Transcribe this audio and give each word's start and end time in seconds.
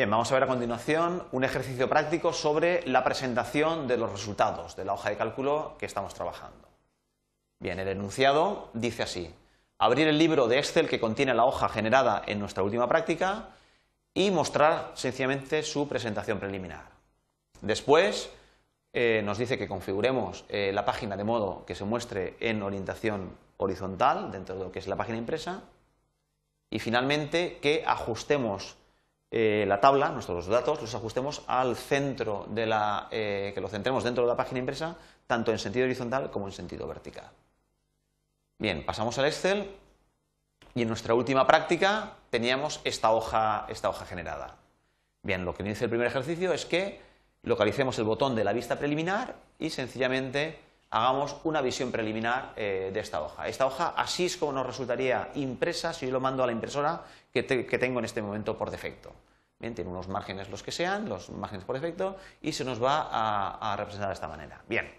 Bien, 0.00 0.08
vamos 0.08 0.30
a 0.30 0.34
ver 0.34 0.44
a 0.44 0.46
continuación 0.46 1.24
un 1.30 1.44
ejercicio 1.44 1.86
práctico 1.86 2.32
sobre 2.32 2.82
la 2.86 3.04
presentación 3.04 3.86
de 3.86 3.98
los 3.98 4.10
resultados 4.10 4.74
de 4.74 4.86
la 4.86 4.94
hoja 4.94 5.10
de 5.10 5.18
cálculo 5.18 5.74
que 5.78 5.84
estamos 5.84 6.14
trabajando. 6.14 6.68
Bien, 7.58 7.78
el 7.78 7.86
enunciado 7.86 8.70
dice 8.72 9.02
así. 9.02 9.30
Abrir 9.76 10.08
el 10.08 10.16
libro 10.16 10.48
de 10.48 10.56
Excel 10.56 10.88
que 10.88 11.00
contiene 11.00 11.34
la 11.34 11.44
hoja 11.44 11.68
generada 11.68 12.22
en 12.26 12.40
nuestra 12.40 12.62
última 12.62 12.88
práctica 12.88 13.50
y 14.14 14.30
mostrar 14.30 14.92
sencillamente 14.94 15.62
su 15.62 15.86
presentación 15.86 16.40
preliminar. 16.40 16.84
Después 17.60 18.30
eh, 18.94 19.20
nos 19.22 19.36
dice 19.36 19.58
que 19.58 19.68
configuremos 19.68 20.46
eh, 20.48 20.70
la 20.72 20.86
página 20.86 21.14
de 21.14 21.24
modo 21.24 21.66
que 21.66 21.74
se 21.74 21.84
muestre 21.84 22.38
en 22.40 22.62
orientación 22.62 23.36
horizontal 23.58 24.32
dentro 24.32 24.56
de 24.56 24.64
lo 24.64 24.72
que 24.72 24.78
es 24.78 24.86
la 24.86 24.96
página 24.96 25.18
impresa 25.18 25.60
y 26.70 26.78
finalmente 26.78 27.58
que 27.60 27.84
ajustemos 27.86 28.79
eh, 29.30 29.64
la 29.66 29.80
tabla, 29.80 30.10
nuestros 30.10 30.46
datos, 30.46 30.80
los 30.80 30.94
ajustemos 30.94 31.42
al 31.46 31.76
centro 31.76 32.46
de 32.48 32.66
la, 32.66 33.08
que 33.10 33.58
lo 33.60 33.68
centremos 33.68 34.04
dentro 34.04 34.24
de 34.24 34.28
la 34.28 34.36
página 34.36 34.58
impresa 34.58 34.96
tanto 35.26 35.52
en 35.52 35.58
sentido 35.58 35.84
horizontal 35.84 36.30
como 36.30 36.46
en 36.46 36.52
sentido 36.52 36.88
vertical. 36.88 37.30
Bien, 38.58 38.84
pasamos 38.84 39.16
al 39.18 39.26
Excel 39.26 39.70
y 40.74 40.82
en 40.82 40.88
nuestra 40.88 41.14
última 41.14 41.46
práctica 41.46 42.14
teníamos 42.30 42.80
esta 42.84 43.12
hoja, 43.12 43.64
esta 43.68 43.88
hoja 43.88 44.04
generada. 44.04 44.56
Bien, 45.22 45.44
lo 45.44 45.54
que 45.54 45.62
dice 45.62 45.84
el 45.84 45.90
primer 45.90 46.08
ejercicio 46.08 46.52
es 46.52 46.66
que 46.66 47.00
localicemos 47.42 47.98
el 47.98 48.04
botón 48.04 48.34
de 48.34 48.44
la 48.44 48.52
vista 48.52 48.78
preliminar 48.78 49.36
y 49.58 49.70
sencillamente 49.70 50.58
hagamos 50.90 51.36
una 51.44 51.60
visión 51.62 51.92
preliminar 51.92 52.52
eh, 52.56 52.90
de 52.92 53.00
esta 53.00 53.22
hoja. 53.22 53.48
Esta 53.48 53.66
hoja 53.66 53.94
así 53.96 54.26
es 54.26 54.36
como 54.36 54.52
nos 54.52 54.66
resultaría 54.66 55.30
impresa 55.34 55.92
si 55.92 56.06
yo 56.06 56.12
lo 56.12 56.20
mando 56.20 56.42
a 56.42 56.46
la 56.46 56.52
impresora 56.52 57.02
que, 57.32 57.42
tengo 57.42 58.00
en 58.00 58.04
este 58.04 58.20
momento 58.20 58.58
por 58.58 58.70
defecto. 58.70 59.12
Bien, 59.58 59.74
tiene 59.74 59.90
unos 59.90 60.08
márgenes 60.08 60.48
los 60.48 60.62
que 60.62 60.72
sean, 60.72 61.08
los 61.08 61.30
márgenes 61.30 61.64
por 61.64 61.76
defecto, 61.76 62.16
y 62.42 62.52
se 62.52 62.64
nos 62.64 62.82
va 62.82 63.08
a, 63.10 63.76
representar 63.76 64.08
de 64.08 64.14
esta 64.14 64.26
manera. 64.26 64.62
Bien, 64.66 64.90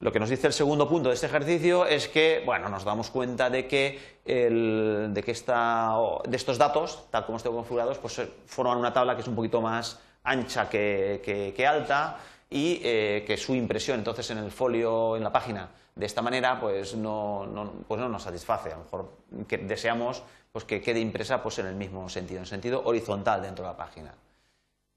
lo 0.00 0.12
que 0.12 0.18
nos 0.18 0.28
dice 0.28 0.48
el 0.48 0.52
segundo 0.52 0.88
punto 0.88 1.08
de 1.08 1.14
este 1.14 1.26
ejercicio 1.26 1.86
es 1.86 2.08
que, 2.08 2.42
bueno, 2.44 2.68
nos 2.68 2.84
damos 2.84 3.08
cuenta 3.10 3.48
de 3.50 3.68
que, 3.68 4.18
de, 4.24 5.22
que 5.22 5.32
de 5.32 6.36
estos 6.36 6.58
datos, 6.58 7.06
tal 7.10 7.24
como 7.24 7.38
estén 7.38 7.52
configurados, 7.52 7.98
pues 7.98 8.20
forman 8.46 8.78
una 8.78 8.92
tabla 8.92 9.14
que 9.14 9.22
es 9.22 9.28
un 9.28 9.36
poquito 9.36 9.60
más 9.60 10.00
ancha 10.24 10.68
que, 10.68 11.66
alta 11.68 12.18
y 12.50 12.80
eh, 12.82 13.24
que 13.26 13.36
su 13.36 13.54
impresión 13.54 13.98
entonces 13.98 14.30
en 14.30 14.38
el 14.38 14.50
folio, 14.50 15.16
en 15.16 15.24
la 15.24 15.32
página, 15.32 15.68
de 15.94 16.06
esta 16.06 16.22
manera, 16.22 16.60
pues 16.60 16.94
no, 16.94 17.46
pues 17.86 18.00
no 18.00 18.08
nos 18.08 18.22
satisface. 18.22 18.72
A 18.72 18.76
lo 18.76 18.84
mejor 18.84 19.12
que 19.46 19.58
deseamos 19.58 20.22
pues 20.52 20.64
que 20.64 20.80
quede 20.80 21.00
impresa 21.00 21.42
pues 21.42 21.58
en 21.58 21.66
el 21.66 21.74
mismo 21.74 22.08
sentido, 22.08 22.40
en 22.40 22.46
sentido 22.46 22.82
horizontal 22.84 23.42
dentro 23.42 23.64
de 23.64 23.70
la 23.70 23.76
página. 23.76 24.14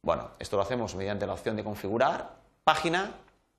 Bueno, 0.01 0.31
esto 0.39 0.55
lo 0.55 0.63
hacemos 0.63 0.95
mediante 0.95 1.27
la 1.27 1.33
opción 1.33 1.55
de 1.55 1.63
configurar 1.63 2.29
página 2.63 3.11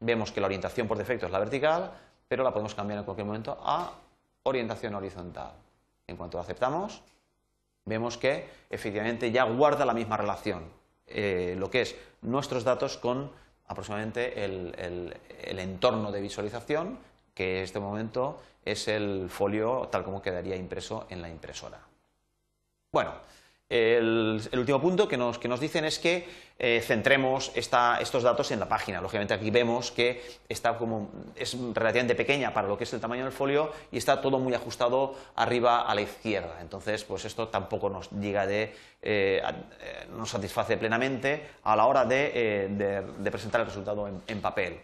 vemos 0.02 0.32
que 0.32 0.40
la 0.40 0.46
orientación 0.46 0.86
por 0.86 0.98
defecto 0.98 1.26
es 1.26 1.32
la 1.32 1.38
vertical, 1.38 1.92
pero 2.28 2.44
la 2.44 2.52
podemos 2.52 2.74
cambiar 2.74 2.98
en 2.98 3.04
cualquier 3.04 3.26
momento 3.26 3.58
a 3.62 3.92
orientación 4.42 4.94
horizontal. 4.94 5.52
En 6.06 6.16
cuanto 6.16 6.36
lo 6.36 6.42
aceptamos, 6.42 7.02
vemos 7.84 8.18
que 8.18 8.48
efectivamente 8.68 9.30
ya 9.30 9.44
guarda 9.44 9.84
la 9.84 9.94
misma 9.94 10.16
relación, 10.16 10.64
eh, 11.06 11.54
lo 11.56 11.70
que 11.70 11.82
es 11.82 11.96
nuestros 12.20 12.64
datos 12.64 12.96
con 12.96 13.30
aproximadamente 13.72 14.44
el, 14.44 14.74
el 15.42 15.58
entorno 15.58 16.12
de 16.12 16.20
visualización, 16.20 16.98
que 17.34 17.58
en 17.58 17.64
este 17.64 17.80
momento 17.80 18.40
es 18.64 18.88
el 18.88 19.28
folio 19.28 19.88
tal 19.90 20.04
como 20.04 20.22
quedaría 20.22 20.56
impreso 20.56 21.06
en 21.10 21.22
la 21.22 21.28
impresora. 21.28 21.80
Bueno, 22.92 23.12
el, 23.72 24.58
último 24.58 24.80
punto 24.80 25.08
que 25.08 25.16
nos, 25.16 25.60
dicen 25.60 25.86
es 25.86 25.98
que 25.98 26.28
eh, 26.58 26.82
centremos 26.84 27.50
estos 27.54 28.22
datos 28.22 28.50
en 28.50 28.60
la 28.60 28.68
página. 28.68 29.00
Lógicamente 29.00 29.32
aquí 29.32 29.50
vemos 29.50 29.90
que 29.90 30.22
está 30.46 30.76
como, 30.76 31.10
es 31.34 31.56
relativamente 31.72 32.14
pequeña 32.14 32.52
para 32.52 32.68
lo 32.68 32.76
que 32.76 32.84
es 32.84 32.92
el 32.92 33.00
tamaño 33.00 33.24
del 33.24 33.32
folio 33.32 33.72
y 33.90 33.96
está 33.96 34.20
todo 34.20 34.38
muy 34.38 34.52
ajustado 34.52 35.14
arriba 35.36 35.82
a 35.82 35.94
la 35.94 36.02
izquierda. 36.02 36.58
Entonces, 36.60 37.02
pues 37.04 37.24
esto 37.24 37.48
tampoco 37.48 37.88
nos 37.88 38.10
llega 38.10 38.46
de, 38.46 38.74
eh, 39.00 39.42
nos 40.16 40.28
satisface 40.28 40.76
plenamente 40.76 41.48
a 41.64 41.74
la 41.74 41.86
hora 41.86 42.04
de, 42.04 42.30
eh, 42.34 43.30
presentar 43.30 43.62
el 43.62 43.68
resultado 43.68 44.08
en, 44.26 44.40
papel. 44.42 44.80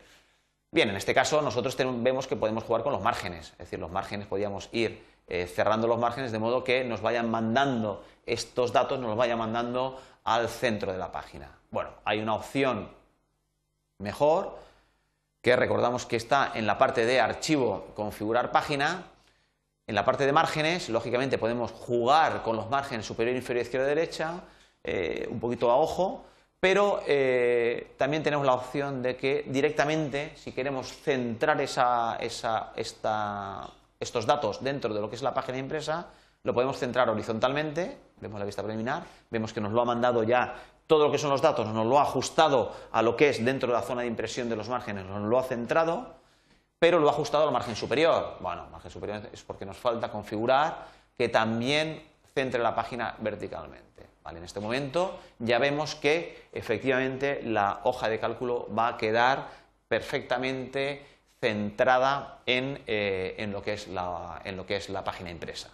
Bien, 0.70 0.88
en 0.88 0.96
este 0.96 1.12
caso 1.12 1.42
nosotros 1.42 1.76
vemos 1.76 2.26
que 2.26 2.36
podemos 2.36 2.64
jugar 2.64 2.82
con 2.82 2.92
los 2.92 3.02
márgenes, 3.02 3.52
es 3.52 3.58
decir, 3.58 3.78
los 3.78 3.90
márgenes 3.90 4.26
podríamos 4.26 4.70
ir 4.72 5.17
eh, 5.28 5.46
cerrando 5.46 5.86
los 5.86 5.98
márgenes 5.98 6.32
de 6.32 6.38
modo 6.38 6.64
que 6.64 6.84
nos 6.84 7.00
vayan 7.02 7.30
mandando 7.30 8.04
estos 8.26 8.72
datos, 8.72 8.98
nos 8.98 9.10
los 9.10 9.18
vayan 9.18 9.38
mandando 9.38 10.00
al 10.24 10.48
centro 10.48 10.92
de 10.92 10.98
la 10.98 11.12
página. 11.12 11.58
Bueno, 11.70 11.90
hay 12.04 12.20
una 12.20 12.34
opción 12.34 12.88
mejor 13.98 14.58
que 15.42 15.56
recordamos 15.56 16.06
que 16.06 16.16
está 16.16 16.52
en 16.54 16.66
la 16.66 16.78
parte 16.78 17.06
de 17.06 17.20
archivo, 17.20 17.88
configurar 17.94 18.50
página. 18.52 19.04
En 19.86 19.94
la 19.94 20.04
parte 20.04 20.26
de 20.26 20.32
márgenes, 20.32 20.88
lógicamente 20.88 21.38
podemos 21.38 21.72
jugar 21.72 22.42
con 22.42 22.56
los 22.56 22.68
márgenes 22.68 23.06
superior, 23.06 23.36
inferior, 23.36 23.64
izquierda, 23.64 23.86
derecha, 23.86 24.40
eh, 24.84 25.26
un 25.30 25.40
poquito 25.40 25.70
a 25.70 25.76
ojo, 25.76 26.24
pero 26.60 27.02
eh, 27.06 27.94
también 27.96 28.22
tenemos 28.22 28.44
la 28.44 28.54
opción 28.54 29.02
de 29.02 29.16
que 29.16 29.44
directamente, 29.46 30.32
si 30.36 30.52
queremos 30.52 30.88
centrar 30.88 31.60
esa, 31.60 32.16
esa, 32.20 32.72
esta, 32.76 33.70
estos 34.00 34.26
datos 34.26 34.62
dentro 34.62 34.94
de 34.94 35.00
lo 35.00 35.08
que 35.08 35.16
es 35.16 35.22
la 35.22 35.34
página 35.34 35.58
impresa, 35.58 36.06
lo 36.44 36.54
podemos 36.54 36.78
centrar 36.78 37.10
horizontalmente, 37.10 37.98
vemos 38.20 38.38
la 38.38 38.46
vista 38.46 38.62
preliminar, 38.62 39.02
vemos 39.30 39.52
que 39.52 39.60
nos 39.60 39.72
lo 39.72 39.80
ha 39.80 39.84
mandado 39.84 40.22
ya 40.22 40.54
todo 40.86 41.06
lo 41.06 41.12
que 41.12 41.18
son 41.18 41.30
los 41.30 41.42
datos, 41.42 41.66
nos 41.66 41.86
lo 41.86 41.98
ha 41.98 42.02
ajustado 42.02 42.72
a 42.92 43.02
lo 43.02 43.16
que 43.16 43.28
es 43.28 43.44
dentro 43.44 43.68
de 43.68 43.74
la 43.74 43.82
zona 43.82 44.02
de 44.02 44.06
impresión 44.06 44.48
de 44.48 44.56
los 44.56 44.68
márgenes, 44.68 45.04
nos 45.04 45.22
lo 45.22 45.38
ha 45.38 45.42
centrado, 45.42 46.14
pero 46.78 46.98
lo 46.98 47.08
ha 47.08 47.12
ajustado 47.12 47.44
al 47.44 47.52
margen 47.52 47.76
superior. 47.76 48.36
Bueno, 48.40 48.66
margen 48.70 48.90
superior 48.90 49.28
es 49.32 49.42
porque 49.42 49.66
nos 49.66 49.76
falta 49.76 50.10
configurar 50.10 50.86
que 51.16 51.28
también 51.28 52.02
centre 52.34 52.62
la 52.62 52.74
página 52.74 53.16
verticalmente. 53.18 53.88
En 54.36 54.44
este 54.44 54.60
momento 54.60 55.18
ya 55.38 55.58
vemos 55.58 55.94
que 55.94 56.48
efectivamente 56.52 57.40
la 57.42 57.80
hoja 57.84 58.08
de 58.10 58.20
cálculo 58.20 58.68
va 58.76 58.88
a 58.88 58.96
quedar 58.98 59.48
perfectamente 59.88 61.17
centrada 61.40 62.40
eh, 62.46 63.34
en, 63.38 63.52
lo 63.52 63.62
que 63.62 63.74
es 63.74 63.88
la, 63.88 64.40
en, 64.44 64.56
lo 64.56 64.66
que 64.66 64.76
es 64.76 64.88
la, 64.88 65.04
página 65.04 65.30
impresa. 65.30 65.70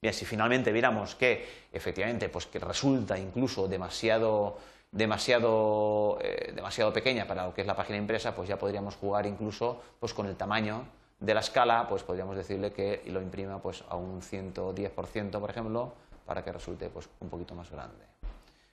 Bien, 0.00 0.12
si 0.12 0.24
finalmente 0.24 0.72
viéramos 0.72 1.14
que 1.14 1.66
efectivamente 1.72 2.28
pues 2.28 2.46
que 2.46 2.58
resulta 2.58 3.18
incluso 3.18 3.66
demasiado, 3.66 4.58
demasiado, 4.90 6.18
eh, 6.20 6.52
demasiado 6.54 6.92
pequeña 6.92 7.26
para 7.26 7.46
lo 7.46 7.54
que 7.54 7.62
es 7.62 7.66
la 7.66 7.74
página 7.74 7.98
impresa, 7.98 8.34
pues 8.34 8.48
ya 8.48 8.58
podríamos 8.58 8.96
jugar 8.96 9.26
incluso 9.26 9.82
pues 9.98 10.12
con 10.12 10.26
el 10.26 10.36
tamaño 10.36 10.84
de 11.18 11.32
la 11.32 11.40
escala, 11.40 11.86
pues 11.88 12.02
podríamos 12.02 12.36
decirle 12.36 12.72
que 12.72 13.02
lo 13.06 13.22
imprima 13.22 13.60
pues 13.60 13.82
a 13.88 13.96
un 13.96 14.20
110%, 14.20 15.40
por 15.40 15.50
ejemplo, 15.50 15.94
para 16.26 16.44
que 16.44 16.52
resulte 16.52 16.90
pues 16.90 17.08
un 17.20 17.30
poquito 17.30 17.54
más 17.54 17.70
grande. 17.70 18.04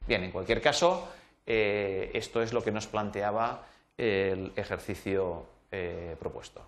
Bien, 0.05 0.25
en 0.25 0.31
cualquier 0.31 0.61
caso, 0.61 1.07
eh, 1.45 2.11
esto 2.13 2.41
es 2.41 2.51
lo 2.51 2.61
que 2.61 2.71
nos 2.71 2.87
planteaba 2.87 3.65
el 3.95 4.51
ejercicio 4.57 5.45
eh, 5.73 6.16
propuesto. 6.19 6.61